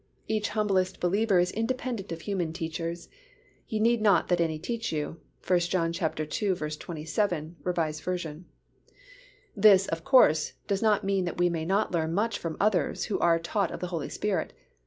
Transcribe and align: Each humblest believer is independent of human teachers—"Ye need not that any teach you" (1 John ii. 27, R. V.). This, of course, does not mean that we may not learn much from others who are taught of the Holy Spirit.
Each 0.27 0.49
humblest 0.49 0.99
believer 0.99 1.37
is 1.37 1.51
independent 1.51 2.11
of 2.11 2.21
human 2.21 2.53
teachers—"Ye 2.53 3.79
need 3.79 4.01
not 4.01 4.29
that 4.29 4.41
any 4.41 4.57
teach 4.57 4.91
you" 4.91 5.19
(1 5.45 5.59
John 5.59 5.93
ii. 5.93 6.25
27, 6.55 7.55
R. 7.63 7.71
V.). 7.71 8.43
This, 9.55 9.85
of 9.85 10.03
course, 10.03 10.53
does 10.65 10.81
not 10.81 11.03
mean 11.03 11.25
that 11.25 11.37
we 11.37 11.49
may 11.51 11.65
not 11.65 11.91
learn 11.91 12.15
much 12.15 12.39
from 12.39 12.57
others 12.59 13.03
who 13.03 13.19
are 13.19 13.37
taught 13.37 13.69
of 13.69 13.79
the 13.79 13.89
Holy 13.93 14.09
Spirit. 14.09 14.53